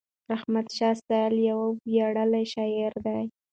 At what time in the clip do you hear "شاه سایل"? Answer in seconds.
0.77-1.33